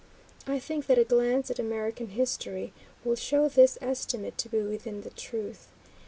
I 0.47 0.57
think 0.57 0.87
that 0.87 0.97
a 0.97 1.03
glance 1.03 1.51
at 1.51 1.59
American 1.59 2.07
history 2.07 2.73
will 3.03 3.15
show 3.15 3.47
this 3.47 3.77
estimate 3.81 4.35
to 4.39 4.49
be 4.49 4.63
within 4.63 5.01
the 5.01 5.11
truth. 5.11 5.67